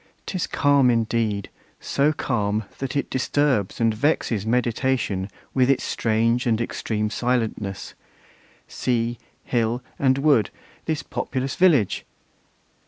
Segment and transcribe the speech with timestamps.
[0.25, 1.47] 'Tis calm indeed!
[1.79, 7.93] so calm, that it disturbs And vexes meditation with its strange And extreme silentness.
[8.67, 10.49] Sea, hill, and wood,
[10.85, 12.03] This populous village!